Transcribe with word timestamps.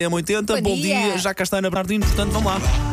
M80, 0.00 0.46
bom, 0.46 0.62
Bom 0.62 0.74
dia. 0.76 1.00
dia. 1.00 1.18
já 1.18 1.34
cá 1.34 1.42
está 1.42 1.58
Ana 1.58 1.68
Bernardino, 1.68 2.06
portanto 2.06 2.30
vamos 2.30 2.52
lá. 2.52 2.87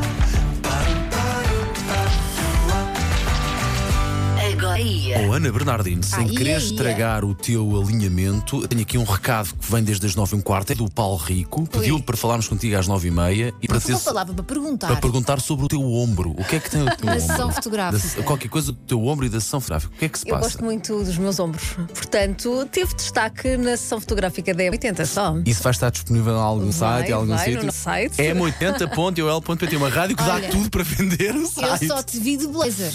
Agora 4.75 4.81
ia. 4.81 5.27
Oh, 5.29 5.31
Ana 5.33 5.51
Bernardino, 5.51 6.03
sem 6.03 6.19
Ai, 6.25 6.29
querer 6.29 6.57
estragar 6.57 7.23
o 7.23 7.33
teu 7.33 7.81
alinhamento, 7.81 8.61
eu 8.61 8.67
tenho 8.67 8.81
aqui 8.81 8.97
um 8.97 9.03
recado 9.05 9.53
que 9.55 9.71
vem 9.71 9.81
desde 9.83 10.05
as 10.05 10.15
9 10.15 10.35
h 10.35 10.43
quarto, 10.43 10.71
é 10.71 10.75
do 10.75 10.89
Paulo 10.91 11.15
Rico, 11.15 11.65
pediu 11.69 11.95
Ui. 11.95 12.01
para 12.01 12.17
falarmos 12.17 12.47
contigo 12.47 12.75
às 12.77 12.85
9 12.87 13.07
h 13.09 13.15
30 13.51 13.55
e 13.61 13.67
para, 13.67 13.79
ter- 13.79 13.97
palavra 13.99 14.33
para 14.33 14.43
perguntar. 14.43 14.87
para 14.87 14.95
perguntar 14.97 15.39
sobre 15.39 15.65
o 15.65 15.67
teu 15.69 15.81
ombro. 15.81 16.31
O 16.31 16.43
que 16.43 16.57
é 16.57 16.59
que 16.59 16.69
tem 16.69 16.81
o 16.81 16.85
teu 16.85 17.05
Da 17.05 17.13
ombro? 17.13 17.21
sessão 17.25 17.51
fotográfica. 17.51 18.17
Da- 18.17 18.23
qualquer 18.23 18.49
coisa 18.49 18.71
do 18.73 18.77
teu 18.79 19.05
ombro 19.05 19.25
e 19.25 19.29
da 19.29 19.39
sessão 19.39 19.59
fotográfica. 19.61 19.93
O 19.95 19.97
que 19.99 20.05
é 20.05 20.09
que 20.09 20.19
se 20.19 20.27
Eu 20.27 20.35
passa? 20.35 20.49
gosto 20.49 20.63
muito 20.63 21.03
dos 21.03 21.17
meus 21.17 21.39
ombros. 21.39 21.63
Portanto, 21.93 22.67
teve 22.71 22.93
destaque 22.95 23.55
na 23.57 23.71
sessão 23.77 23.99
fotográfica 24.01 24.53
da 24.53 24.63
M80 24.63 25.05
só. 25.05 25.35
Isso 25.45 25.63
vai 25.63 25.71
estar 25.71 25.89
disponível 25.89 26.33
em 26.35 26.39
algum 26.39 26.69
Vai, 26.71 26.73
site, 27.01 27.09
em 27.09 27.13
algum 27.13 27.35
vai, 27.35 27.45
sítio? 27.53 27.71
site. 27.71 28.21
É 28.21 28.33
m80.ol.pt, 28.33 29.75
uma 29.77 29.89
rádio 29.89 30.15
que 30.17 30.23
dá 30.23 30.35
Olha, 30.35 30.49
tudo 30.49 30.69
para 30.69 30.83
vender 30.83 31.33
o 31.35 31.41
Eu 31.43 31.47
site. 31.47 31.87
só 31.87 32.03
te 32.03 32.19
vi 32.19 32.35
de 32.37 32.47
blazer. 32.47 32.91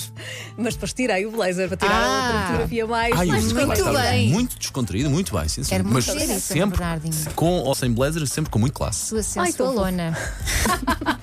Mas 0.59 0.75
depois 0.75 0.93
tirei 0.93 1.25
o 1.27 1.31
blazer 1.31 1.70
para 1.77 1.87
tirar 1.89 2.03
Ah. 2.03 2.25
outra 2.27 2.41
fotografia 2.47 2.87
mais. 2.87 3.17
Ai, 3.19 3.27
mais 3.27 3.53
muito 3.53 3.85
bem. 3.93 4.31
Muito 4.31 4.59
descontraído, 4.59 5.11
muito 5.11 5.37
bem, 5.37 5.49
sim, 5.49 5.63
sim. 5.63 5.71
Quero 5.71 5.85
Mas 5.85 6.07
muito 6.07 6.19
ver 6.19 6.37
isso, 6.37 6.41
sempre 6.53 6.81
com 7.35 7.59
ou 7.61 7.75
sem 7.75 7.93
blazer, 7.93 8.27
sempre 8.27 8.51
com 8.51 8.59
muito 8.59 8.75
classe. 8.75 9.07
Sua 9.07 9.23
sensualona. 9.23 10.17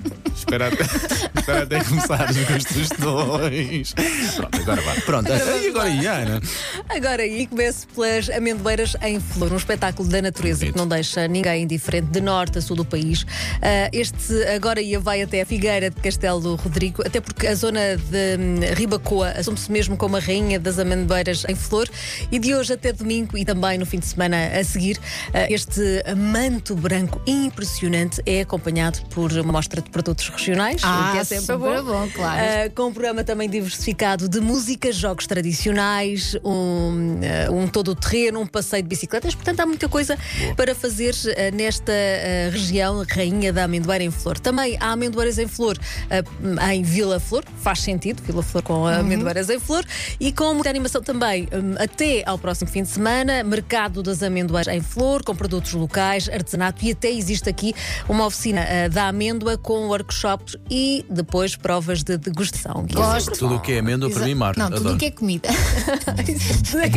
Espera 0.48 0.68
até, 0.70 0.84
espera 1.40 1.64
até 1.64 1.84
começares 1.84 2.38
com 2.46 2.54
as 2.54 2.64
sugestões. 2.64 3.94
Pronto, 4.38 4.62
agora 4.62 4.82
vai. 4.82 5.02
Pronto, 5.02 5.30
e 5.30 5.68
agora, 5.68 5.90
Iana? 5.90 6.42
Agora 6.88 7.24
aí 7.24 7.46
começo 7.48 7.86
pelas 7.90 8.30
amendoeiras 8.30 8.96
em 9.02 9.20
flor, 9.20 9.52
um 9.52 9.58
espetáculo 9.58 10.08
da 10.08 10.22
natureza 10.22 10.60
Bonito. 10.60 10.74
que 10.74 10.80
não 10.80 10.88
deixa 10.88 11.28
ninguém 11.28 11.64
indiferente 11.64 12.08
de 12.08 12.22
norte 12.22 12.60
a 12.60 12.62
sul 12.62 12.78
do 12.78 12.86
país. 12.86 13.26
Ah, 13.62 13.90
este 13.92 14.42
agora 14.48 14.80
ia 14.82 15.02
vai 15.02 15.22
até 15.22 15.42
a 15.42 15.46
Figueira 15.46 15.90
de 15.90 15.98
Castelo 15.98 16.40
do 16.40 16.56
Rodrigo, 16.56 17.06
até 17.06 17.20
porque 17.20 17.46
a 17.48 17.54
zona 17.54 17.98
de 17.98 18.38
hum, 18.40 18.74
Ribacoa 18.74 19.32
assume-se 19.32 19.70
mesmo 19.70 19.98
como 19.98 20.16
a 20.16 20.20
rainha 20.22 20.58
das 20.58 20.80
amendoeiras 20.80 21.44
em 21.50 21.56
flor 21.56 21.90
e 22.32 22.40
de 22.40 22.56
hoje 22.56 22.72
até 22.72 22.94
domingo 22.94 23.38
e 23.38 23.44
também 23.44 23.78
no 23.78 23.86
fim 23.86 24.00
de 24.00 24.06
semana 24.06 24.48
a 24.58 24.64
seguir, 24.64 24.98
ah, 25.34 25.46
este 25.50 25.82
manto 26.16 26.74
branco 26.74 27.22
impressionante 27.28 28.22
é 28.26 28.42
acompanhado 28.42 29.02
por 29.10 29.34
uma 29.34 29.52
mostra 29.52 29.82
de 29.82 29.90
produtos 29.90 30.37
regionais, 30.38 30.82
o 30.84 31.12
que 31.12 31.18
é 31.18 31.24
sempre, 31.24 31.46
super 31.46 31.82
bom. 31.82 32.02
bom, 32.02 32.10
claro. 32.14 32.42
Ah, 32.42 32.70
com 32.74 32.84
um 32.84 32.94
programa 32.94 33.24
também 33.24 33.50
diversificado 33.50 34.30
de 34.30 34.40
música, 34.40 34.92
jogos 34.92 35.28
tradicionais, 35.28 36.36
um, 36.44 37.20
ah, 37.24 37.52
um 37.52 37.68
todo 37.68 37.92
o 37.92 37.96
terreno, 37.96 38.40
um 38.40 38.48
passeio 38.48 38.84
de 38.84 38.90
bicicletas. 38.90 39.36
Portanto, 39.36 39.60
há 39.60 39.66
muita 39.66 39.90
coisa 39.90 40.18
para 40.56 40.74
fazer 40.76 41.14
ah, 41.26 41.56
nesta 41.56 41.92
ah, 41.92 42.50
região, 42.52 43.04
Rainha 43.10 43.52
da 43.52 43.64
Amendoeira 43.64 44.04
em 44.04 44.12
Flor. 44.12 44.40
Também 44.40 44.78
há 44.80 44.92
amendoeiras 44.92 45.38
em 45.38 45.48
flor 45.48 45.78
ah, 46.10 46.76
em 46.76 46.84
Vila 46.84 47.20
Flor, 47.20 47.44
faz 47.62 47.80
sentido, 47.80 48.22
Vila 48.24 48.44
Flor 48.44 48.64
com 48.64 48.86
amendoeiras 48.86 49.50
em 49.50 49.60
flor, 49.60 49.86
e 50.20 50.32
com 50.32 50.54
muita 50.54 50.70
animação 50.70 51.02
também 51.02 51.48
hum, 51.54 51.76
até 51.80 52.24
ao 52.26 52.38
próximo 52.38 52.70
fim 52.70 52.84
de 52.84 52.90
semana, 52.90 53.44
Mercado 53.44 54.04
das 54.04 54.22
Amendoeiras 54.22 54.74
em 54.74 54.82
Flor, 54.82 55.24
com 55.24 55.36
produtos 55.36 55.74
locais, 55.74 56.30
artesanato 56.30 56.84
e 56.84 56.92
até 56.92 57.10
existe 57.10 57.50
aqui 57.50 57.74
uma 58.08 58.26
oficina 58.26 58.62
ah, 58.62 58.88
da 58.90 59.08
amêndoa 59.08 59.58
com 59.58 59.88
workshops 60.28 60.58
e 60.70 61.06
depois 61.10 61.56
provas 61.56 62.04
de 62.04 62.18
degustação. 62.18 62.86
é 62.90 62.94
Gosto. 62.94 63.32
Tudo 63.38 63.56
o 63.56 63.60
que 63.60 63.74
é 63.74 63.80
amêndoa 63.80 64.10
para 64.10 64.26
mim, 64.26 64.36
Marco. 64.36 64.60
Não, 64.60 64.68
tudo 64.68 64.80
Adoro. 64.80 64.96
o 64.96 64.98
que 64.98 65.06
é 65.06 65.12
comida. 65.12 65.50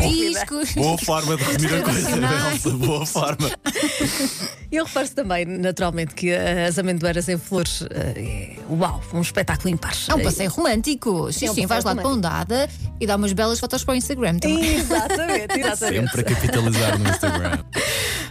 Discos. 0.08 0.74
Boa 0.74 0.98
forma 0.98 1.36
de 1.36 1.44
resumir 1.44 1.74
a 1.74 1.82
coisa. 1.82 2.10
Elsa. 2.50 2.70
Boa 2.70 3.06
forma. 3.06 3.50
Eu 4.72 4.84
reparo 4.84 5.08
também, 5.10 5.44
naturalmente, 5.46 6.14
que 6.14 6.32
ah, 6.32 6.66
as 6.68 6.78
amendoeiras 6.78 7.28
em 7.28 7.36
flores, 7.36 7.82
ah, 7.82 8.12
é, 8.16 8.56
uau, 8.70 9.02
um 9.12 9.20
espetáculo 9.20 9.68
impar. 9.74 9.92
É 10.08 10.14
um 10.14 10.22
passeio 10.22 10.50
romântico. 10.50 11.32
Sim, 11.32 11.46
É 11.46 11.50
um 11.50 11.54
sim, 11.54 11.66
vais 11.66 11.84
lá 11.84 11.92
de 11.92 12.02
mão 12.02 12.18
dada 12.20 12.68
e 13.00 13.06
dá 13.06 13.16
umas 13.16 13.32
belas 13.32 13.58
fotos 13.58 13.82
para 13.82 13.94
o 13.94 13.96
Instagram 13.96 14.38
também. 14.38 14.76
Exatamente, 14.76 15.58
exatamente. 15.58 16.10
Sempre 16.10 16.20
a 16.20 16.24
capitalizar 16.24 16.98
no 16.98 17.08
Instagram. 17.08 17.64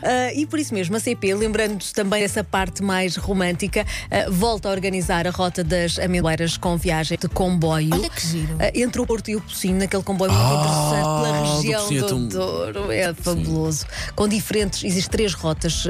Ah, 0.01 0.33
e 0.33 0.45
por 0.45 0.59
isso 0.59 0.73
mesmo, 0.73 0.95
a 0.95 0.99
CP, 0.99 1.33
lembrando-se 1.33 1.93
também 1.93 2.21
dessa 2.21 2.41
parte 2.41 2.81
mais 2.81 3.17
romântica, 3.17 3.85
ah, 4.09 4.29
volta 4.29 4.69
a 4.69 4.71
organizar 4.71 5.27
a 5.27 5.31
rota 5.31 5.61
das 5.61 5.99
amendoeiras 5.99 6.55
com 6.55 6.77
viagem 6.77 7.17
de 7.19 7.27
comboio. 7.27 7.89
Olha 7.93 8.09
que 8.09 8.25
giro. 8.25 8.55
Ah, 8.59 8.71
entre 8.73 9.01
o 9.01 9.05
Porto 9.05 9.29
e 9.29 9.35
o 9.35 9.41
Pocinho, 9.41 9.77
naquele 9.77 10.03
comboio 10.03 10.31
muito 10.31 10.41
Ah, 10.41 10.55
interessante 10.55 11.03
do 11.03 11.21
pela 11.21 11.55
região 11.55 11.87
é 11.91 11.99
do 11.99 12.07
tão- 12.07 12.27
Douro. 12.29 12.91
É 12.93 13.13
fabuloso. 13.13 13.85
Com 14.15 14.25
diferentes, 14.27 14.85
existem 14.85 15.11
três 15.11 15.33
rotas 15.33 15.85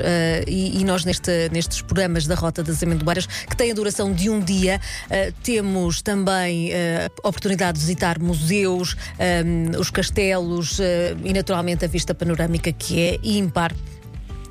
e, 0.47 0.79
e 0.79 0.83
nós 0.83 1.05
neste- 1.05 1.49
nestes 1.51 1.81
programas 1.81 2.25
da 2.27 2.35
Rota 2.35 2.63
das 2.63 2.81
Amendoeiras, 2.83 3.25
que 3.25 3.55
têm 3.55 3.71
a 3.71 3.73
duração 3.73 4.11
de 4.13 4.29
um 4.29 4.39
dia, 4.39 4.79
ah, 5.09 5.31
temos 5.43 6.01
também 6.01 6.71
ah, 6.73 7.09
a 7.23 7.27
oportunidade 7.27 7.77
de 7.79 7.85
visitar 7.85 8.19
museus, 8.19 8.95
ah, 9.19 9.79
os 9.79 9.89
castelos 9.89 10.79
e 11.23 11.33
naturalmente 11.33 11.85
a 11.85 11.87
vista 11.87 12.13
panorâmica 12.13 12.71
que 12.71 12.99
é 12.99 13.19
ímpar. 13.23 13.73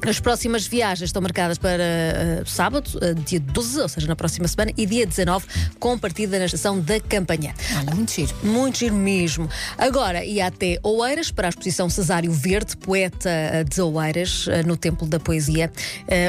As 0.06 0.20
próximas 0.20 0.66
viagens 0.66 1.08
estão 1.08 1.20
marcadas 1.20 1.58
para 1.58 1.82
eh, 1.82 2.42
sábado, 2.46 2.88
eh, 3.02 3.14
dia 3.14 3.40
12, 3.40 3.80
ou 3.80 3.88
seja, 3.88 4.06
na 4.06 4.14
próxima 4.14 4.46
semana, 4.46 4.72
e 4.76 4.86
dia 4.86 5.04
19, 5.04 5.44
com 5.78 5.98
partida 5.98 6.38
na 6.38 6.44
estação 6.44 6.78
da 6.80 7.00
Campanhã. 7.00 7.52
Olha, 7.76 7.94
muito 7.94 8.12
giro. 8.12 8.34
Muito 8.42 8.78
giro 8.78 8.94
mesmo. 8.94 9.48
Agora, 9.76 10.24
ia 10.24 10.46
até 10.46 10.78
Oeiras 10.82 11.30
para 11.30 11.48
a 11.48 11.50
exposição 11.50 11.90
Cesário 11.90 12.30
Verde, 12.32 12.76
poeta 12.76 13.28
eh, 13.28 13.64
de 13.64 13.80
Oeiras, 13.82 14.46
eh, 14.48 14.62
no 14.62 14.76
Templo 14.76 15.06
da 15.06 15.18
Poesia. 15.18 15.70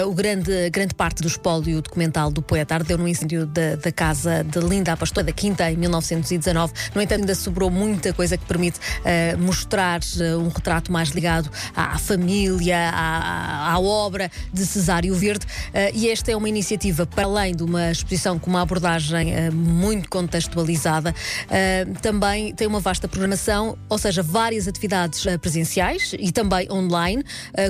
O 0.05 0.13
grande, 0.13 0.69
grande 0.69 0.93
parte 0.93 1.21
do 1.21 1.27
espólio 1.27 1.81
documental 1.81 2.31
do 2.31 2.41
poeta 2.41 2.75
ardeu 2.75 2.97
no 2.97 3.07
incêndio 3.07 3.45
da, 3.45 3.75
da 3.75 3.91
casa 3.91 4.43
de 4.43 4.59
Linda 4.59 4.93
a 4.93 4.97
Pastora 4.97 5.25
da 5.25 5.31
Quinta 5.31 5.69
em 5.71 5.77
1919. 5.77 6.73
No 6.93 7.01
entanto, 7.01 7.21
ainda 7.21 7.35
sobrou 7.35 7.69
muita 7.69 8.13
coisa 8.13 8.37
que 8.37 8.45
permite 8.45 8.79
mostrar 9.37 9.99
um 10.39 10.47
retrato 10.49 10.91
mais 10.91 11.09
ligado 11.09 11.49
à, 11.75 11.95
à 11.95 11.97
família, 11.97 12.91
à, 12.93 13.58
à 13.59 13.79
obra 13.79 14.31
de 14.53 14.65
Cesário 14.65 15.13
Verde. 15.15 15.45
Eh, 15.73 15.91
e 15.93 16.09
esta 16.09 16.31
é 16.31 16.35
uma 16.35 16.49
iniciativa 16.49 17.05
para 17.05 17.25
além 17.25 17.55
de 17.55 17.63
uma 17.63 17.91
exposição 17.91 18.39
com 18.39 18.49
uma 18.49 18.61
abordagem 18.61 19.33
eh, 19.33 19.51
muito 19.51 20.09
contextualizada. 20.09 21.13
eh, 21.49 21.85
também 22.01 22.53
tem 22.53 22.67
uma 22.67 22.79
vasta 22.79 23.07
programação, 23.07 23.77
ou 23.89 23.97
seja, 23.97 24.23
várias 24.23 24.67
atividades 24.67 25.25
presenciais 25.41 26.13
e 26.17 26.31
também 26.31 26.71
online, 26.71 27.23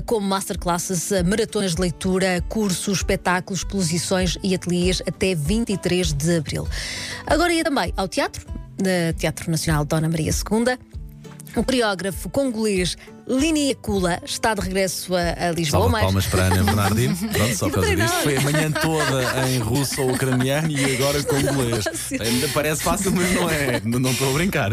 como 0.06 0.28
masterclasses, 0.28 1.12
maratonas 1.26 1.76
de 1.76 1.82
leitura, 1.82 2.44
cursos, 2.48 2.98
espetáculos, 2.98 3.60
exposições 3.60 4.38
e 4.44 4.54
ateliês 4.54 5.02
até 5.08 5.34
23 5.36 6.14
de 6.14 6.38
abril. 6.38 6.68
Agora 7.26 7.54
ia 7.54 7.64
também 7.64 7.94
ao 7.98 8.08
teatro, 8.08 8.46
Teatro 9.18 9.52
Nacional 9.52 9.86
Dona 9.86 10.08
Maria 10.08 10.32
II. 10.32 10.78
O 11.56 11.64
coreógrafo 11.64 12.30
congolês 12.30 12.96
Linia 13.28 13.76
Kula 13.76 14.20
está 14.26 14.56
de 14.56 14.62
regresso 14.62 15.16
a, 15.16 15.50
a 15.50 15.52
Lisboa. 15.52 15.82
Salva 15.82 15.90
mas- 15.90 16.02
palmas 16.02 16.26
para 16.26 16.44
a 16.44 16.46
Ana 16.48 16.64
Bernardino. 16.64 17.16
Pronto, 17.32 17.56
só 17.56 17.66
por 17.70 17.76
causa 17.76 17.96
disto. 17.96 18.18
Foi 18.24 18.38
a 18.38 18.42
manhã 18.42 18.72
toda 18.72 19.48
em 19.48 19.60
russo 19.60 20.02
ou 20.02 20.12
ucraniano 20.14 20.72
e 20.72 20.96
agora. 20.96 21.20
Ainda 22.20 22.48
parece 22.50 22.82
fácil, 22.84 23.12
mas 23.12 23.32
não 23.34 23.50
é. 23.50 23.82
Não 23.84 24.12
estou 24.12 24.30
a 24.32 24.34
brincar. 24.34 24.72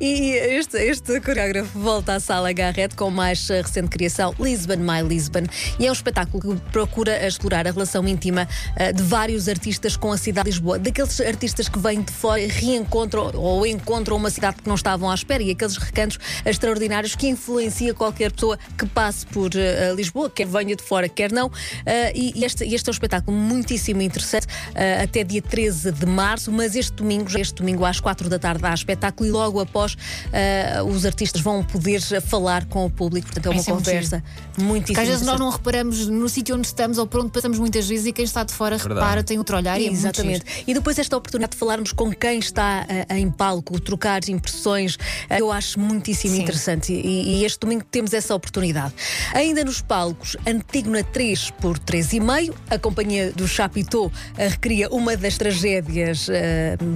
E 0.00 0.30
este, 0.30 0.78
este 0.78 1.20
coreógrafo 1.20 1.76
volta 1.76 2.14
à 2.14 2.20
sala 2.20 2.52
Garrett 2.52 2.94
com 2.94 3.10
mais 3.10 3.50
eh, 3.50 3.60
recente 3.60 3.88
criação, 3.88 4.32
Lisbon 4.38 4.76
My 4.76 5.02
Lisbon. 5.02 5.42
E 5.76 5.86
é 5.86 5.90
um 5.90 5.92
espetáculo 5.92 6.54
que 6.54 6.70
procura 6.70 7.26
explorar 7.26 7.66
a 7.66 7.72
relação 7.72 8.06
íntima 8.06 8.46
eh, 8.76 8.92
de 8.92 9.02
vários 9.02 9.48
artistas 9.48 9.96
com 9.96 10.12
a 10.12 10.16
cidade 10.16 10.44
de 10.44 10.50
Lisboa. 10.52 10.78
Daqueles 10.78 11.20
artistas 11.20 11.68
que 11.68 11.80
vêm 11.80 12.02
de 12.02 12.12
fora 12.12 12.40
reencontram 12.46 13.32
ou 13.34 13.66
encontram 13.66 14.16
uma 14.16 14.30
cidade 14.30 14.62
que 14.62 14.68
não 14.68 14.76
estavam 14.76 15.10
à 15.10 15.14
espera 15.16 15.42
e 15.42 15.50
aqueles 15.50 15.76
recantos 15.76 16.16
extraordinários 16.46 17.16
que 17.16 17.26
influencia 17.26 17.92
qualquer 17.92 18.30
pessoa 18.30 18.56
que 18.78 18.86
passe 18.86 19.26
por 19.26 19.50
eh, 19.56 19.92
Lisboa, 19.96 20.30
quer 20.30 20.46
venha 20.46 20.76
de 20.76 20.82
fora, 20.84 21.08
quer 21.08 21.32
não. 21.32 21.50
Eh, 21.84 22.12
e 22.14 22.44
este, 22.44 22.62
este 22.72 22.88
é 22.88 22.90
um 22.90 22.92
espetáculo 22.92 23.36
muitíssimo 23.36 24.00
interessante, 24.00 24.46
eh, 24.76 25.02
até 25.02 25.24
dia 25.24 25.42
13 25.42 25.90
de 25.90 26.06
março, 26.06 26.52
mas 26.52 26.76
este 26.76 26.92
domingo, 26.92 27.36
este 27.36 27.54
domingo 27.56 27.84
às 27.84 27.98
4 27.98 28.28
da 28.28 28.38
tarde 28.38 28.64
há 28.64 28.72
espetáculo 28.72 29.28
e 29.28 29.32
logo 29.32 29.58
após 29.58 29.87
eh, 30.32 30.82
os 30.82 31.04
artistas 31.06 31.40
vão 31.40 31.62
poder 31.62 32.00
falar 32.22 32.64
com 32.66 32.84
o 32.84 32.90
público, 32.90 33.26
portanto 33.26 33.46
é 33.46 33.50
uma 33.50 33.60
é 33.60 33.64
muito 33.64 33.84
conversa 33.84 34.22
muitíssimo 34.56 34.86
Porque 34.86 35.00
às 35.00 35.08
vezes 35.08 35.22
nós 35.26 35.34
interessante. 35.34 35.38
não 35.38 35.50
reparamos 35.50 36.06
no 36.08 36.28
sítio 36.28 36.56
onde 36.56 36.66
estamos 36.66 36.98
ou 36.98 37.06
por 37.06 37.20
onde 37.20 37.30
passamos 37.30 37.58
muitas 37.58 37.88
vezes 37.88 38.06
e 38.06 38.12
quem 38.12 38.24
está 38.24 38.42
de 38.44 38.52
fora 38.52 38.76
Verdade. 38.76 39.00
repara, 39.00 39.22
tem 39.22 39.38
outro 39.38 39.56
olhar 39.56 39.80
e 39.80 39.86
é 39.86 39.90
muito 39.90 40.00
Exatamente. 40.00 40.44
giro. 40.46 40.64
e 40.66 40.74
depois 40.74 40.98
esta 40.98 41.16
oportunidade 41.16 41.52
de 41.52 41.58
falarmos 41.58 41.92
com 41.92 42.12
quem 42.12 42.38
está 42.38 42.86
eh, 42.88 43.18
em 43.18 43.30
palco, 43.30 43.78
trocar 43.80 44.20
impressões, 44.28 44.98
eh, 45.28 45.40
eu 45.40 45.50
acho 45.52 45.78
muitíssimo 45.78 46.34
Sim. 46.34 46.42
interessante. 46.42 46.92
E, 46.92 47.40
e 47.40 47.44
este 47.44 47.60
domingo 47.60 47.84
temos 47.90 48.12
essa 48.12 48.34
oportunidade. 48.34 48.92
Ainda 49.32 49.64
nos 49.64 49.80
palcos, 49.80 50.36
Antígona 50.46 51.02
3 51.04 51.50
por 51.60 51.78
3,5, 51.78 52.54
a 52.70 52.78
companhia 52.78 53.32
do 53.32 53.46
Chapitão 53.46 54.10
eh, 54.36 54.48
recria 54.48 54.88
uma 54.90 55.16
das 55.16 55.36
tragédias 55.38 56.28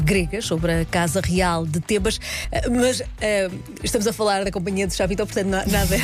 gregas 0.04 0.46
sobre 0.46 0.72
a 0.72 0.84
Casa 0.84 1.20
Real 1.20 1.66
de 1.66 1.80
Tebas, 1.80 2.18
Mas 2.82 3.00
eh, 3.20 3.48
estamos 3.84 4.08
a 4.08 4.12
falar 4.12 4.42
da 4.44 4.50
companhia 4.50 4.88
de 4.88 4.94
Chavito, 4.94 5.24
portanto, 5.24 5.46
na- 5.46 5.64
nada, 5.66 5.96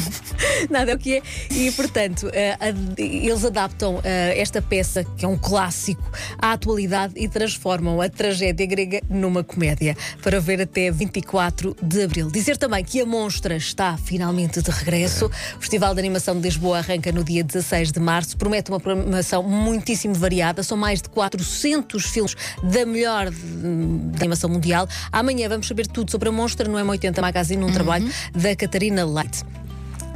nada 0.70 0.92
é 0.92 0.94
o 0.94 0.98
que 0.98 1.16
é. 1.18 1.22
E, 1.50 1.70
portanto, 1.72 2.30
eh, 2.32 2.56
ad- 2.58 2.94
eles 2.98 3.44
adaptam 3.44 4.00
eh, 4.02 4.40
esta 4.40 4.62
peça, 4.62 5.04
que 5.04 5.26
é 5.26 5.28
um 5.28 5.36
clássico, 5.36 6.02
à 6.38 6.52
atualidade 6.52 7.12
e 7.14 7.28
transformam 7.28 8.00
a 8.00 8.08
tragédia 8.08 8.64
grega 8.64 9.02
numa 9.10 9.44
comédia, 9.44 9.94
para 10.22 10.40
ver 10.40 10.62
até 10.62 10.90
24 10.90 11.76
de 11.82 12.04
abril. 12.04 12.30
Dizer 12.30 12.56
também 12.56 12.82
que 12.82 13.02
a 13.02 13.04
Monstra 13.04 13.54
está 13.54 13.98
finalmente 13.98 14.62
de 14.62 14.70
regresso. 14.70 15.26
O 15.26 15.60
Festival 15.60 15.92
de 15.92 16.00
Animação 16.00 16.34
de 16.36 16.40
Lisboa 16.40 16.78
arranca 16.78 17.12
no 17.12 17.22
dia 17.22 17.44
16 17.44 17.92
de 17.92 18.00
março, 18.00 18.34
promete 18.38 18.70
uma 18.70 18.80
programação 18.80 19.42
muitíssimo 19.42 20.14
variada, 20.14 20.62
são 20.62 20.78
mais 20.78 21.02
de 21.02 21.10
400 21.10 22.02
filmes 22.06 22.34
da 22.62 22.86
melhor 22.86 23.28
hum, 23.30 24.10
animação 24.18 24.48
mundial. 24.48 24.88
Amanhã 25.12 25.50
vamos 25.50 25.68
saber 25.68 25.86
tudo 25.86 26.13
sobre 26.14 26.28
a 26.28 26.32
Monstra 26.32 26.68
no 26.68 26.78
M80 26.78 27.20
Magazine, 27.20 27.64
um 27.64 27.72
trabalho 27.72 28.08
da 28.32 28.54
Catarina 28.54 29.04
Leite. 29.04 29.42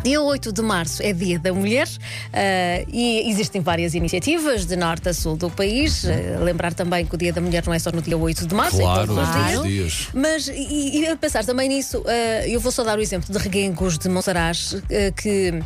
Dia 0.04 0.22
8 0.22 0.52
de 0.52 0.62
março 0.62 1.02
é 1.02 1.12
Dia 1.12 1.40
da 1.40 1.52
Mulher 1.52 1.88
ah, 2.32 2.84
e 2.86 3.28
existem 3.28 3.60
várias 3.60 3.94
iniciativas 3.94 4.64
de 4.64 4.76
norte 4.76 5.08
a 5.08 5.12
sul 5.12 5.36
do 5.36 5.50
país. 5.50 6.04
Ah, 6.04 6.38
lembrar 6.44 6.72
também 6.72 7.04
que 7.04 7.12
o 7.16 7.18
Dia 7.18 7.32
da 7.32 7.40
Mulher 7.40 7.64
não 7.66 7.74
é 7.74 7.80
só 7.80 7.90
no 7.90 8.00
dia 8.00 8.16
8 8.16 8.46
de 8.46 8.54
março, 8.54 8.76
Claro, 8.78 9.02
é 9.02 9.06
todos 9.06 9.22
os 9.24 9.28
todos 9.28 9.46
dias. 9.48 9.58
os 9.58 9.66
dias. 9.66 10.08
Mas, 10.14 10.46
e, 10.46 11.00
e 11.00 11.06
a 11.08 11.16
pensar 11.16 11.44
também 11.44 11.68
nisso, 11.68 12.00
ah, 12.06 12.46
eu 12.46 12.60
vou 12.60 12.70
só 12.70 12.84
dar 12.84 12.96
o 12.96 13.02
exemplo 13.02 13.32
de 13.32 13.38
Reguengos 13.40 13.98
de 13.98 14.08
Monsaraz, 14.08 14.76
que 15.20 15.60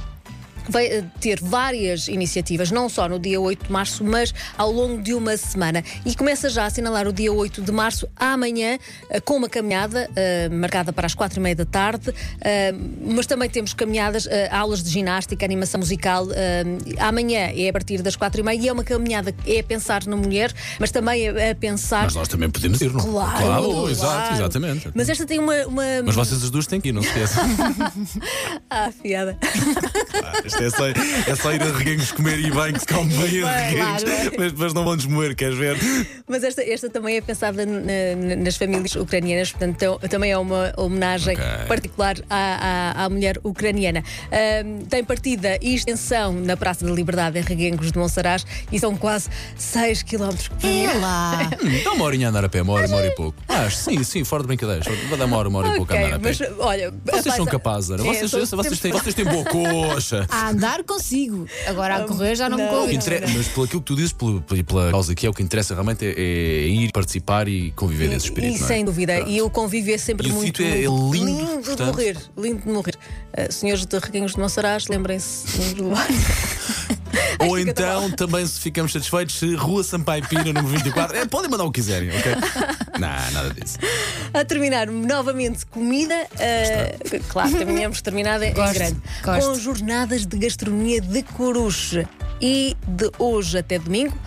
vai 0.69 0.87
eh, 0.87 1.05
ter 1.21 1.41
várias 1.41 2.09
iniciativas, 2.09 2.71
não 2.71 2.89
só 2.89 3.09
no 3.09 3.19
dia 3.19 3.41
8 3.41 3.67
de 3.67 3.73
março, 3.73 4.05
mas 4.05 4.35
ao 4.57 4.71
longo 4.71 5.03
de 5.03 5.15
uma 5.15 5.37
semana. 5.37 5.83
E 6.05 6.15
começa 6.15 6.49
já 6.49 6.65
a 6.65 6.67
assinalar 6.67 7.07
o 7.07 7.13
dia 7.13 7.33
8 7.33 7.63
de 7.63 7.73
março, 7.73 8.09
amanhã, 8.17 8.79
eh, 9.11 9.21
com 9.21 9.37
uma 9.37 9.49
caminhada 9.49 10.11
eh, 10.17 10.49
marcada 10.49 10.93
para 10.93 11.07
as 11.07 11.15
quatro 11.15 11.41
e 11.41 11.43
meia 11.43 11.55
da 11.55 11.65
tarde, 11.65 12.15
eh, 12.41 12.73
mas 13.01 13.27
também 13.27 13.49
temos 13.49 13.75
caminhadas, 13.75 14.27
eh, 14.27 14.49
aulas 14.53 14.83
de 14.83 14.91
ginástica, 14.91 15.45
animação 15.45 15.81
musical. 15.81 16.27
amanhã 16.99 17.51
é 17.55 17.69
a 17.69 17.73
partir 17.73 18.03
das 18.03 18.17
quatro 18.17 18.41
e 18.41 18.45
meia 18.45 18.61
e 18.61 18.69
é 18.69 18.73
uma 18.73 18.85
caminhada 18.85 19.33
que 19.33 19.57
é 19.57 19.61
a 19.61 19.65
pensar 19.65 20.05
na 20.07 20.17
mulher, 20.17 20.53
mas 20.79 20.91
também 20.91 21.27
é 21.27 21.51
a 21.51 21.55
pensar. 21.55 22.05
Mas 22.05 22.15
nós 22.15 22.29
também 22.29 22.51
podemos 22.51 22.81
ir, 22.81 22.93
não? 22.93 23.01
Claro, 23.01 23.37
claro, 23.37 23.71
claro. 23.71 23.91
exato, 23.91 24.35
exatamente. 24.35 24.91
Mas 24.95 25.09
esta 25.09 25.27
tem 25.27 25.39
uma. 25.39 25.55
uma... 25.67 26.03
Mas 26.05 26.15
vocês 26.15 26.43
as 26.43 26.51
duas 26.51 26.67
têm 26.67 26.81
que 26.81 26.89
ir, 26.89 26.93
não 26.93 27.03
se 27.03 27.09
esqueçam. 27.09 27.43
Ah, 28.71 28.91
fiada. 28.91 29.37
Isto 30.53 30.63
é 30.65 30.71
só, 30.71 30.87
é 30.89 31.35
só 31.37 31.53
ir 31.53 31.63
a 31.63 31.77
reguengos 31.77 32.13
comer 32.13 32.39
e 32.41 32.51
bem, 32.51 32.73
que 32.73 32.81
se 32.81 32.87
come 32.87 33.13
bem 33.17 33.43
a 33.43 33.51
reguengos. 33.53 34.03
claro. 34.05 34.33
Mas 34.39 34.53
depois 34.53 34.75
não 34.75 34.85
vão 34.85 34.97
desmoer, 34.97 35.35
queres 35.35 35.57
ver? 35.57 35.77
Mas 36.29 36.43
esta, 36.45 36.63
esta 36.63 36.91
também 36.91 37.17
é 37.17 37.21
pensada 37.21 37.65
na- 37.65 37.81
na- 37.81 38.37
nas 38.37 38.57
famílias 38.57 38.95
ucranianas, 38.97 39.53
portanto, 39.53 39.99
também 40.09 40.31
é 40.33 40.39
uma 40.39 40.73
homenagem 40.77 41.35
Ok. 41.37 41.67
particular 41.69 42.17
à, 42.29 42.93
à- 42.99 43.05
à 43.05 43.09
mulher 43.09 43.39
ucraniana. 43.45 44.03
Ahm, 44.31 44.85
tem 44.89 45.03
partida 45.05 45.59
e 45.63 45.75
extensão 45.75 46.33
na 46.33 46.57
Praça 46.57 46.85
da 46.85 46.93
Liberdade 46.93 47.39
em 47.39 47.43
Reguengos 47.43 47.91
de 47.93 47.99
Monsaraz 47.99 48.45
e 48.71 48.79
são 48.79 48.97
quase 48.97 49.29
6 49.57 50.03
km. 50.03 50.31
É 50.63 50.93
lá. 50.99 51.51
Hum, 51.63 51.81
dá 51.85 51.93
uma 51.93 52.05
horinha 52.05 52.27
a 52.27 52.31
andar 52.31 52.45
a 52.45 52.49
pé, 52.49 52.61
uma 52.63 52.73
hora, 52.73 52.87
uma 52.89 52.97
hora 52.97 53.07
e 53.07 53.15
pouco. 53.15 53.37
Ah, 53.49 53.71
sim, 53.71 54.03
sim, 54.03 54.25
fora 54.25 54.43
de 54.43 54.49
brincadeiras. 54.49 54.85
Vai 55.09 55.19
dar 55.19 55.27
uma 55.27 55.37
hora, 55.37 55.49
uma 55.49 55.59
hora 55.61 55.69
e 55.69 55.77
pouco 55.77 55.93
a 55.93 55.97
andar 55.97 56.15
a 56.15 56.19
pé. 56.19 56.29
mas 56.29 56.41
olha, 56.59 56.93
Vocês 57.05 57.35
são 57.37 57.47
capazes, 57.47 57.91
Ana. 57.91 58.03
é, 58.03 58.07
Vocês, 58.27 58.51
vocês, 58.51 58.81
têm, 58.81 58.93
vocês 58.93 59.15
têm 59.15 59.25
boa 59.25 59.45
coxa. 59.45 60.27
A 60.43 60.51
andar 60.51 60.83
consigo. 60.85 61.47
Agora 61.67 61.97
a 61.97 62.01
correr 62.05 62.35
já 62.35 62.49
não, 62.49 62.57
me 62.57 62.63
não. 62.65 62.73
O 62.73 62.81
convence. 62.81 62.97
intere- 62.97 63.27
Mas 63.35 63.49
pelo 63.49 63.65
aquilo 63.67 63.81
que 63.81 63.87
tu 63.87 63.97
dizes, 63.97 64.13
pela, 64.13 64.41
pela 64.41 64.91
causa 64.91 65.15
que 65.15 65.27
é, 65.27 65.31
o 65.31 65.33
que 65.33 65.43
interessa 65.43 65.75
realmente 65.75 66.05
é, 66.05 66.11
é 66.19 66.67
ir 66.69 66.91
participar 66.93 67.47
e 67.49 67.71
conviver 67.73 68.09
desse 68.09 68.27
espírito. 68.27 68.57
E 68.57 68.59
não 68.59 68.65
é? 68.65 68.69
sem 68.69 68.85
dúvida, 68.85 69.15
Pronto. 69.17 69.31
e 69.31 69.43
o 69.43 69.51
convívio 69.51 69.95
é 69.95 69.99
sempre 69.99 70.29
E 70.29 70.31
o 70.31 70.35
muito 70.35 70.47
sítio 70.59 70.67
é 70.67 70.81
lindo, 70.81 71.13
lindo 71.13 71.59
de 71.61 71.65
portanto. 71.67 71.87
morrer. 71.87 72.17
Lindo 72.37 72.63
de 72.63 72.69
morrer. 72.69 72.95
Ah, 73.33 73.51
senhores 73.51 73.87
de 73.87 73.99
Reguengos 73.99 74.33
de 74.33 74.41
Monsaraz, 74.41 74.87
lembrem-se 74.89 75.75
do 75.75 75.91
Ou 77.49 77.59
então, 77.59 78.11
também 78.11 78.47
se 78.47 78.59
ficamos 78.61 78.93
satisfeitos, 78.93 79.39
se 79.39 79.55
Rua 79.55 79.83
Sampaio 79.83 80.27
Pina, 80.29 80.45
número 80.45 80.67
24. 80.69 81.17
É, 81.17 81.27
podem 81.27 81.51
mandar 81.51 81.65
o 81.65 81.71
que 81.73 81.81
quiserem, 81.81 82.11
ok? 82.11 82.33
não, 82.99 83.31
nada 83.33 83.51
disso. 83.55 83.79
A 84.35 84.45
terminar 84.45 84.87
novamente 84.89 85.65
comida, 85.67 86.15
ah, 86.39 87.21
claro, 87.29 87.53
terminamos 87.53 88.01
terminada 88.03 88.47
em 88.47 88.53
Gosto, 88.55 88.75
grande, 88.75 89.01
gosto. 89.25 89.49
com 89.51 89.55
jornadas 89.59 90.27
de 90.27 90.37
gastronomia 90.39 91.01
de 91.01 91.23
Coruche. 91.23 92.07
E 92.41 92.77
de 92.89 93.09
hoje 93.21 93.59
até 93.59 93.79
domingo, 93.79 94.19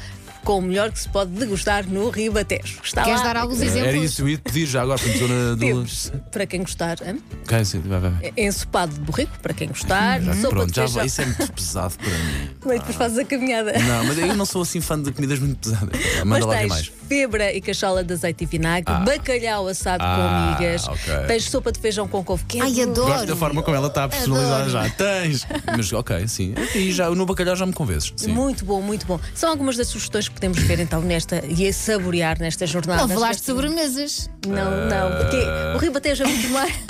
com 0.45 0.59
o 0.59 0.62
melhor 0.62 0.89
que 0.89 1.00
se 1.00 1.09
pode 1.09 1.31
degustar 1.31 1.85
no 1.85 2.09
Ribatejo. 2.09 2.79
Está 2.81 3.03
Queres 3.03 3.19
lá. 3.19 3.25
dar 3.25 3.38
alguns 3.38 3.59
Era 3.59 3.69
exemplos? 3.71 4.03
isso, 4.06 4.21
eu 4.21 4.29
ia 4.29 4.38
te 4.38 4.44
pedir 4.44 4.65
já 4.67 4.83
agora, 4.83 4.97
para 5.00 5.17
zona 5.17 5.56
do. 5.56 5.57
Temos, 5.57 6.13
para 6.31 6.45
quem 6.45 6.62
gostar? 6.62 6.97
Ok, 7.44 7.65
sim, 7.65 7.81
vai, 7.81 8.00
vai. 8.00 8.12
vai. 8.12 8.33
ensopado 8.38 8.94
de 8.94 9.01
borrico, 9.01 9.38
para 9.41 9.53
quem 9.53 9.67
gostar, 9.67 10.21
Já, 10.21 10.33
sopa 10.35 10.50
pronto, 10.50 10.69
de 10.69 10.75
já 10.77 10.81
feijão. 10.83 10.95
vai. 11.00 11.07
Isso 11.07 11.21
é 11.21 11.25
muito 11.25 11.51
pesado 11.51 11.95
para 11.97 12.09
mim. 12.09 12.50
Mas 12.65 12.77
depois 12.79 12.95
fazes 12.95 13.17
a 13.17 13.25
caminhada. 13.25 13.73
Não, 13.79 14.03
mas 14.06 14.17
eu 14.17 14.33
não 14.35 14.45
sou 14.45 14.62
assim 14.62 14.79
fã 14.79 15.01
de 15.01 15.12
comidas 15.12 15.39
muito 15.39 15.57
pesadas. 15.57 16.00
Manda 16.23 16.25
Mas 16.25 16.45
lá 16.45 16.53
ver 16.53 16.59
tens 16.59 16.69
mais. 16.69 16.91
Febra 17.07 17.53
e 17.53 17.61
cachola 17.61 18.03
de 18.03 18.13
azeite 18.13 18.43
e 18.43 18.47
vinagre, 18.47 18.85
Ah. 18.93 18.99
bacalhau 18.99 19.67
assado 19.67 20.03
Ah, 20.03 20.55
com 20.57 20.63
migas, 20.63 20.87
ok. 20.87 21.13
tens 21.27 21.43
sopa 21.49 21.71
de 21.71 21.79
feijão 21.79 22.07
com 22.07 22.23
couve. 22.23 22.43
Que 22.45 22.59
é 22.59 22.63
Ai, 22.63 22.71
do- 22.73 22.81
adoro. 22.83 23.07
Gosto 23.13 23.25
da 23.27 23.35
forma 23.35 23.63
como 23.63 23.75
ela 23.77 23.87
está 23.87 24.03
a 24.05 24.09
personalizar 24.09 24.61
Adoro. 24.61 24.69
já. 24.71 24.89
Tens! 24.95 25.47
Mas 25.75 25.91
ok, 25.93 26.27
sim. 26.27 26.53
E 26.73 26.91
já, 26.91 27.09
no 27.09 27.25
bacalhau 27.25 27.55
já 27.55 27.65
me 27.65 27.73
convences. 27.73 28.13
Sim. 28.15 28.31
Muito 28.31 28.65
bom, 28.65 28.81
muito 28.81 29.05
bom. 29.05 29.19
São 29.33 29.49
algumas 29.49 29.75
das 29.77 29.87
sugestões 29.87 30.27
que 30.27 30.33
podemos 30.35 30.57
ver 30.59 30.79
então 30.79 31.01
nesta 31.01 31.43
e 31.47 31.67
a 31.67 31.73
saborear 31.73 32.39
nesta 32.39 32.65
jornada. 32.65 33.01
Não 33.01 33.09
falaste 33.09 33.39
de 33.41 33.45
sobremesas. 33.45 34.29
Não, 34.47 34.53
não, 34.87 35.17
porque 35.17 35.37
o 35.75 35.77
Ribatejo 35.79 36.23
é 36.23 36.27
muito 36.27 36.49
mais. 36.49 36.73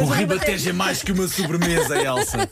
O 0.00 0.04
ribatejo 0.06 0.70
é 0.70 0.72
mais 0.72 1.02
que 1.02 1.12
uma 1.12 1.28
sobremesa, 1.28 1.96
Elsa. 2.00 2.48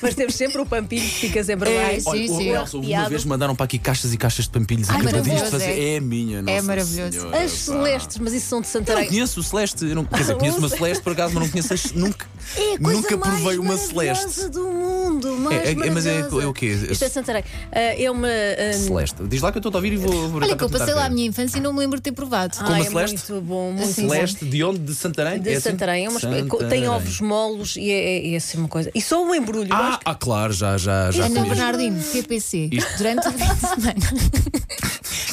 Mas 0.00 0.14
temos 0.14 0.34
sempre 0.34 0.60
o 0.60 0.66
pampilho 0.66 1.02
que 1.08 1.14
fica 1.28 1.42
sempre 1.44 1.70
É, 1.70 1.82
mais. 1.82 2.02
sim, 2.04 2.08
Olha, 2.10 2.26
sim. 2.28 2.50
o 2.52 2.56
Elsa, 2.56 2.76
uma 2.78 3.08
vez 3.08 3.24
mandaram 3.24 3.54
para 3.56 3.64
aqui 3.64 3.78
caixas 3.78 4.12
e 4.12 4.16
caixas 4.16 4.44
de 4.46 4.50
pampilhos 4.50 4.88
Ai, 4.90 4.98
maravilhoso, 5.34 5.50
fazer. 5.50 5.64
é. 5.80 5.94
É 5.94 5.96
a 5.96 6.00
minha, 6.00 6.42
nossa 6.42 6.62
maravilhoso. 6.62 7.12
Senhora, 7.12 7.36
As 7.42 7.50
pá. 7.52 7.56
celestes, 7.58 8.18
mas 8.18 8.32
isso 8.32 8.46
são 8.48 8.60
de 8.60 8.66
Eu 8.66 8.72
Santarém. 8.72 9.02
não 9.04 9.08
conheço 9.10 9.40
o 9.40 9.42
Celeste. 9.42 9.84
Eu 9.86 9.94
não, 9.94 10.04
quer 10.04 10.18
dizer, 10.18 10.36
conheço 10.36 10.58
uma 10.58 10.68
Celeste 10.70 11.02
por 11.02 11.12
acaso, 11.12 11.34
mas 11.34 11.42
não 11.44 11.50
conheço 11.50 11.72
as, 11.74 11.92
nunca, 11.92 12.26
É 12.56 12.74
a 12.74 12.78
coisa 12.78 13.00
nunca 13.00 13.16
mais 13.16 13.34
provei 13.40 13.58
uma 13.58 13.74
maravilhosa 13.76 14.18
Celeste. 14.28 14.48
do 14.50 14.64
mundo, 14.68 15.36
mais 15.36 15.56
É, 15.68 15.70
é, 15.72 15.90
mas 15.90 16.06
é, 16.06 16.18
é 16.20 16.24
o 16.46 16.52
quê? 16.52 16.66
Isto 16.90 17.04
é 17.04 17.08
de 17.08 17.14
Santarém. 17.14 17.44
Ah, 17.72 17.78
é 17.80 18.10
uma. 18.10 18.28
ah, 18.28 18.72
Celeste. 18.72 19.16
Diz 19.28 19.40
lá 19.42 19.50
que 19.52 19.58
eu 19.58 19.60
estou 19.60 19.72
a 19.72 19.76
ouvir 19.76 19.92
e 19.92 19.96
vou, 19.96 20.28
vou 20.28 20.42
Olha 20.42 20.56
que 20.56 20.64
eu 20.64 20.70
passei 20.70 20.94
lá 20.94 21.06
a 21.06 21.10
minha 21.10 21.26
infância 21.26 21.58
e 21.58 21.60
não 21.60 21.72
me 21.72 21.78
lembro 21.80 21.96
de 21.98 22.02
ter 22.02 22.12
provado. 22.12 22.56
Como 22.56 22.70
ah, 22.70 22.74
a 22.76 22.80
é 22.80 22.84
Celeste? 22.84 23.30
muito 23.32 23.46
bom, 23.46 23.72
muito 23.72 23.88
Assim, 23.90 24.02
bom. 24.06 24.12
Celeste, 24.14 24.44
de 24.44 24.64
onde? 24.64 24.78
De 24.80 24.94
Santarém? 24.94 25.40
De 25.40 25.50
É 25.50 25.52
assim? 25.56 25.70
Santarém, 25.70 26.06
é 26.06 26.08
uma, 26.08 26.20
tem 26.20 26.48
Santarém. 26.48 26.88
ovos 26.88 27.20
molos 27.20 27.76
e 27.76 27.90
é, 27.90 28.18
é, 28.28 28.32
é 28.32 28.36
assim 28.36 28.58
uma 28.58 28.68
coisa. 28.68 28.90
E 28.94 29.00
só 29.00 29.24
o 29.26 29.34
embrulho. 29.34 29.68
eu 29.70 29.76
Ah, 29.76 29.88
acho 29.88 29.98
ah, 30.04 30.14
claro, 30.14 30.52
já, 30.52 30.76
já, 30.76 31.10
já 31.10 31.26
Ana 31.26 31.34
comi. 31.36 31.48
Bernardino, 31.54 32.02
TPC, 32.02 32.68
Isto- 32.72 32.96
durante 32.98 33.28
o 33.28 33.32
fim 33.32 33.38
de 33.54 33.60
semana. 33.60 34.89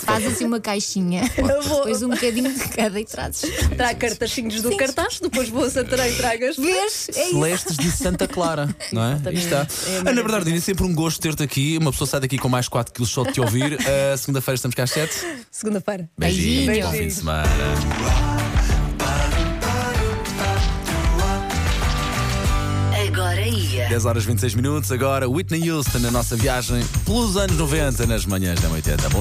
Faz 0.08 0.26
assim 0.26 0.46
uma 0.46 0.60
caixinha, 0.60 1.22
vou- 1.68 1.86
depois 1.86 2.02
um 2.02 2.08
bocadinho 2.10 2.54
de 2.54 2.68
cada 2.70 2.98
e 3.00 3.04
trazes. 3.06 3.50
Trago 3.76 4.00
cartachinhos 4.00 4.62
do 4.62 4.76
cartaz, 4.78 5.20
depois 5.20 5.50
vou 5.50 5.66
a 5.66 5.70
Santarém 5.70 6.14
e 6.14 6.16
trago 6.16 6.46
as 6.46 6.56
Vês? 6.56 7.10
É 7.14 7.24
isso. 7.26 7.32
Celestes 7.32 7.78
de 7.78 7.92
Santa 7.92 8.26
Clara, 8.28 8.74
não 8.94 9.04
é? 9.04 9.20
Aí 9.26 9.36
está. 9.36 9.68
É 9.88 9.98
Ana. 10.10 10.14
Bernardino, 10.24 10.58
é 10.58 10.62
sempre 10.62 10.86
um 10.86 10.96
gosto 10.96 11.20
ter-te 11.20 11.44
aqui. 11.44 11.78
Uma 11.78 11.92
pessoa 11.92 12.08
sai 12.08 12.22
daqui 12.22 12.38
com 12.38 12.48
mais 12.48 12.68
4 12.70 12.94
quilos 12.94 13.10
só 13.10 13.24
de 13.24 13.34
te 13.34 13.42
ouvir. 13.42 13.74
Uh, 13.74 14.18
Segunda-feira 14.18 14.56
estamos 14.56 14.76
cá 14.76 14.84
às 14.84 14.92
7. 14.92 15.14
Segunda-feira. 15.52 16.10
Beijinhos, 16.18 16.66
Beijinhos. 16.68 16.86
bom 16.92 16.98
fim 16.98 17.08
de 17.08 17.14
semana. 17.14 17.48
10 23.90 24.06
horas 24.06 24.26
26 24.26 24.56
minutos. 24.56 24.92
Agora, 24.92 25.30
Whitney 25.30 25.72
Houston 25.72 26.00
na 26.00 26.12
nossa 26.12 26.36
viagem 26.36 26.84
pelos 27.06 27.38
anos 27.38 27.58
90 27.58 28.06
nas 28.06 28.26
manhãs 28.26 28.60
da 28.60 28.68
80. 28.70 29.10
Bom 29.10 29.16